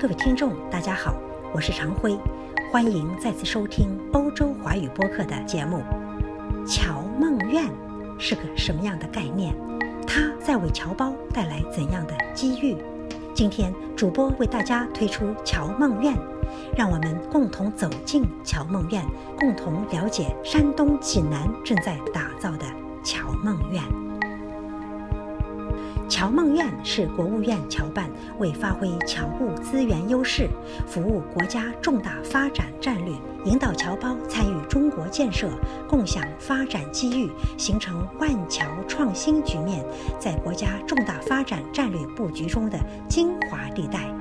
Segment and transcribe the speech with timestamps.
[0.00, 1.14] 各位听众，大家好，
[1.52, 2.18] 我是常辉，
[2.72, 5.82] 欢迎再次收听欧洲华语播客的节目。
[6.66, 7.70] 侨梦院
[8.18, 9.54] 是个什么样的概念？
[10.06, 12.78] 它在为侨胞带来怎样的机遇？
[13.34, 16.16] 今天主播为大家推出侨梦院，
[16.74, 19.04] 让我们共同走进侨梦院，
[19.38, 22.64] 共同了解山东济南正在打造的
[23.04, 23.82] 侨梦院。
[26.10, 28.10] 侨梦院是国务院侨办
[28.40, 30.48] 为发挥侨务资源优势，
[30.84, 33.14] 服务国家重大发展战略，
[33.44, 35.48] 引导侨胞参与中国建设，
[35.88, 39.84] 共享发展机遇，形成万侨创新局面，
[40.18, 42.76] 在国家重大发展战略布局中的
[43.08, 44.12] 精华地带。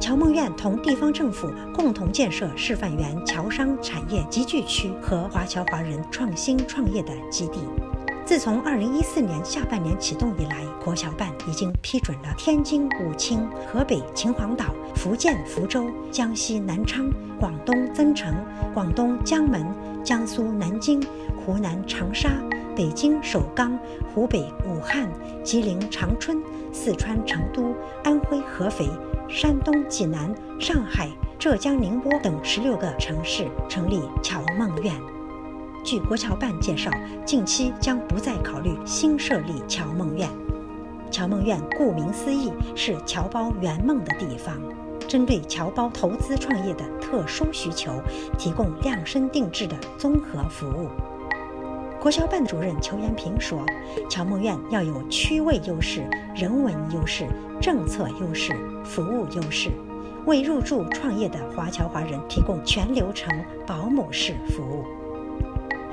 [0.00, 7.58] 侨梦院同地方政府共同建设示范园侨商产业集聚区和华侨华人创新创业的基地。
[8.28, 17.10] 自从二零一四年下半年启动以来，国侨办已经批准了天津武清、河北秦皇岛、福建福州、江西南昌、
[17.40, 18.34] 广东增城、
[18.74, 19.66] 广东江门、
[20.04, 21.02] 江苏南京、
[21.38, 22.28] 湖南长沙、
[22.76, 23.78] 北京首钢、
[24.14, 25.08] 湖北武汉、
[25.42, 26.38] 吉林长春、
[26.70, 28.86] 四川成都、安徽合肥、
[29.26, 34.92] 山东济南、上海、浙江宁波等十六个城市成立侨梦院。
[35.88, 36.90] 据国侨办介绍，
[37.24, 40.28] 近期将不再考虑新设立侨梦院。
[41.10, 44.54] 侨梦院顾名思义是侨胞圆梦的地方，
[45.08, 48.02] 针对侨胞投资创业的特殊需求，
[48.36, 50.90] 提供量身定制的综合服务。
[51.98, 53.64] 国侨办主任裘延平说
[54.10, 57.26] ：“侨梦院要有区位优势、人文优势、
[57.62, 59.70] 政策优势、服务优势，
[60.26, 64.84] 为入驻创业的华侨华人提供全流程保姆式服务。”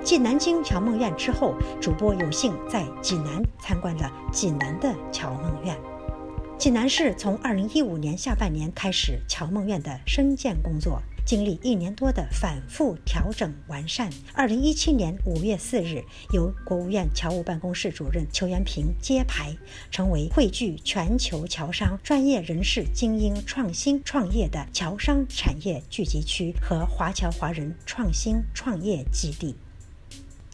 [0.06, 5.75] 继南京乔梦院之后，主播有幸在济南参观了济南的乔梦院。
[6.59, 14.08] 济南市从2015年下半年开始乔梦院的深建工作，经历一年多的反复调整完善。
[14.36, 19.58] 2017年5月4日，由国务院侨务办公室主任裘元平揭牌，
[19.89, 29.55] 成为汇聚全球侨商专业人士、精英创新创业的侨商产业聚集区和华侨华人创新创业基地。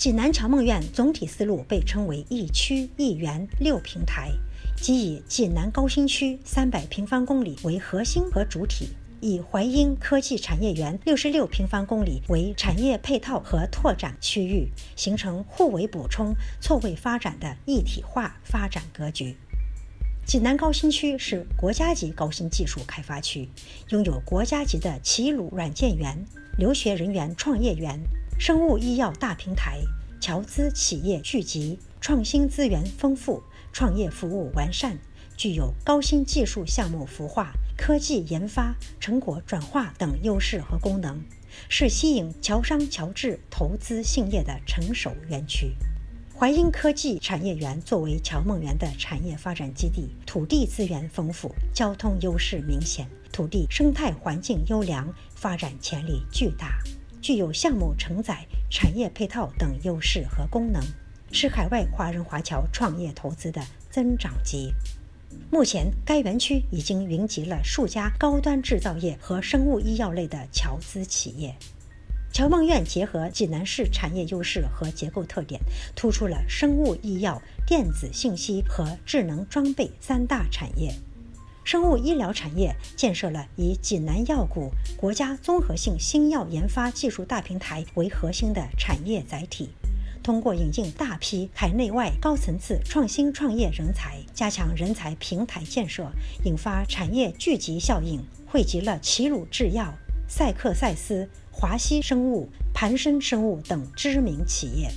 [0.01, 4.31] 济南侨梦院总体思路被称为“一区一园六平台”，
[4.75, 8.87] 即以济南高新区三百平方公里为核心和主体，
[9.19, 19.37] 以淮阴科技产业园六十六平方公里为产业配套和拓展区域，形成互为补充、错位发展的一体化发展格局。
[20.25, 23.47] 济南高新区是国家级高新技术开发区，
[23.89, 26.25] 拥有国家级的齐鲁软件园、
[26.57, 27.99] 留学人员创业园。
[28.41, 29.79] 生物医药大平台，
[30.19, 34.97] 侨资企业聚集，创新资源丰富，创业服务完善，
[35.37, 41.23] 具有高新技术项目孵化、科技研发成果转化等优势和功能，
[41.69, 45.75] 是吸引侨商侨智投资兴业的成熟园区。
[46.35, 56.79] 淮阴科技产业园作为侨梦园的产业发展基地，土地资源丰富，交通优势明显，土地生态环境优良，发展潜力巨大。
[57.21, 60.81] 具有项目承载、产业配套等优势和功能，
[61.31, 64.73] 是海外华人华侨创业投资的增长极。
[65.49, 71.55] 目前，该园区已经云集了数家高端制造业和生物医药类的侨资企业。
[72.33, 75.61] 侨梦院结合济南市产业优势和结构特点，
[75.95, 80.93] 突出了生物医药、电子信息和智能装备三大产业。
[81.63, 89.69] 生物医疗产业建设了以济南药谷国家综合性新药研发技术大平台为核心的产业载体，
[90.23, 96.11] 通过引进大批海内外高层次创新创业人才，加强人才平台建设，
[96.43, 99.93] 引发产业聚集效应，汇集了齐鲁制药、
[100.27, 104.89] 赛克赛斯、华西生物、盘生生物等知名企业。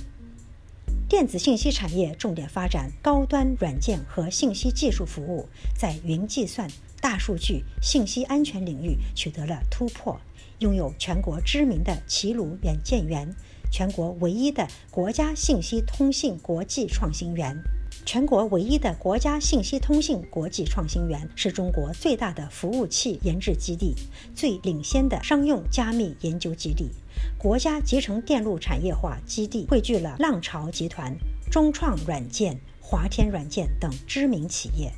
[1.07, 6.67] 电子信息产业重点发展高端软件和信息技术服务，在云计算、
[6.99, 10.19] 大数据、信息安全领域取得了突破，
[10.59, 13.31] 拥有全国知名的齐鲁软件园、
[13.71, 17.55] 全国唯一的国家信息通信国际创新园。
[18.05, 23.95] 全国唯一的国家信息通信国际创新园是中国最大的服务器研制基地，
[24.35, 26.91] 最领先的商用加密研究基地。
[27.35, 31.17] 国家集成电路产业化基地汇聚了浪潮集团、
[31.49, 34.91] 中创软件、华天软件等知名企业。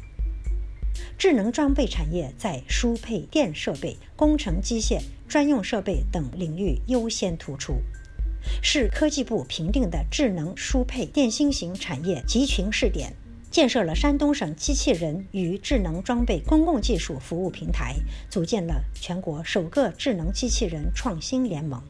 [1.18, 5.00] 智能装备产业在输配电设备、工程机械、
[5.30, 7.76] 专用设备等领域优先突出。
[8.62, 13.14] 是科技部评定的智能输配电芯型产业集群试点，
[13.50, 17.96] 建设了山东省机器人与智能装备公共技术服务平台，
[18.30, 21.82] 组建了全国首个智能机器人创新联盟。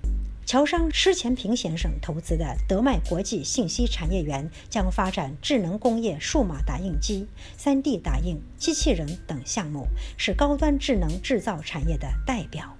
[0.45, 7.27] 侨商施前平先生投资的德迈国际信息产业园将发展智能工业数码打印机、
[7.59, 12.77] 3D 打印机器人等项目，是高端智能制造产业的代表。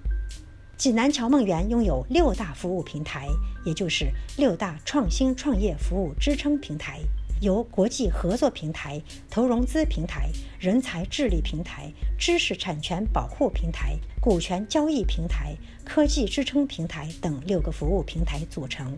[0.78, 3.26] 济南侨梦园拥有六大服务平台，
[3.64, 7.00] 也就是六大创新创业服务支撑平台。
[7.40, 18.96] 由国际合作平台、投融资平台、人才智力平台、知识产权保护平台、股权交易平台、科技支撑平台等六个服务平台组成，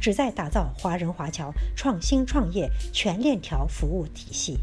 [0.00, 4.58] 旨在打造华人华侨创新创业全链条服务体系。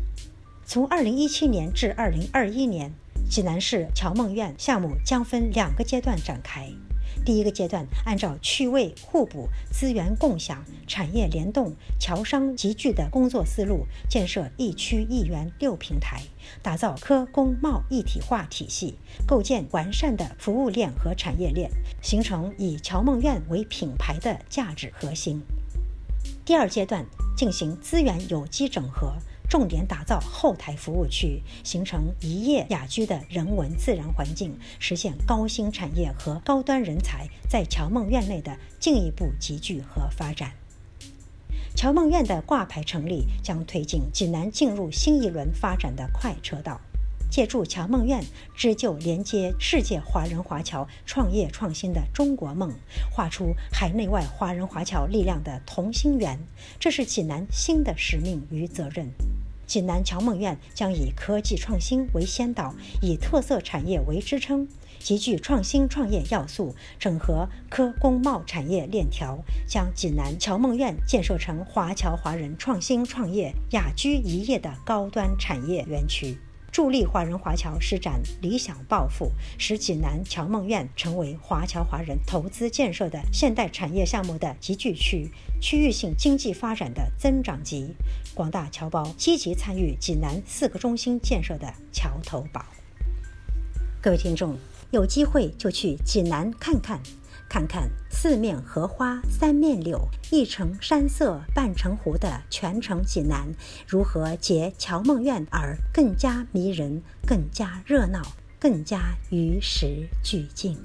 [0.68, 2.92] 从2017年至2021年，
[3.30, 6.68] 济南市侨梦院项目将分两个阶段展开。
[7.24, 16.20] 第一个阶段，按照趣味互补、资源共享、产业联动、侨商集聚的工作思路，建设一区一园六平台，
[16.64, 18.96] 打造科工贸一体化体系，
[19.28, 21.70] 构建完善的服务链和产业链，
[22.02, 25.44] 形成以侨梦院为品牌的价值核心。
[26.44, 27.06] 第二阶段
[27.38, 29.14] 进行资源有机整合。
[29.50, 40.52] 重点打造后台服务区，形成一业雅居的人文自然环境，实现高新产业和高端人才在侨梦院内的进一步集聚和发展。
[41.76, 46.80] 侨梦院的挂牌成立，将推进济南进入新一轮发展的快车道。
[47.30, 48.24] 借助侨梦院
[48.56, 52.72] 织就连接世界华人华侨创业创新的中国梦，
[53.12, 56.40] 画出海内外华人华侨力量的同心圆，
[56.80, 59.10] 这是济南新的使命与责任。
[59.66, 64.68] 济南侨梦院将以科技创新为先导，以特色产业为支撑，
[65.00, 76.38] 集聚创新创业要素，整合科工贸产业链条，将济南侨梦院建设成华侨华人创新创业雅居一业的高端产业园区。
[76.76, 85.32] 助力华人华侨施展理想抱负，使济南侨梦院成为华侨华人投资建设的现代产业项目的集聚区，
[85.62, 87.96] 区域性经济发展的增长极。
[88.34, 92.66] 广大侨胞积极参与济南四个中心建设的桥头堡。
[94.02, 94.58] 各位听众，
[94.92, 97.00] 有机会就去济南看看。
[97.56, 103.48] 看看四面荷花三面柳，一城山色半城湖的全城济南，
[103.88, 108.22] 如何结乔梦苑而更加迷人、更加热闹、
[108.60, 110.78] 更加与时俱进？